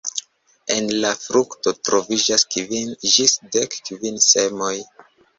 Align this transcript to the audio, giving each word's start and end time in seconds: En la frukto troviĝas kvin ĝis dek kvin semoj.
En 0.75 0.87
la 1.01 1.09
frukto 1.23 1.73
troviĝas 1.89 2.45
kvin 2.55 2.95
ĝis 3.15 3.35
dek 3.57 3.77
kvin 3.91 4.17
semoj. 4.29 4.73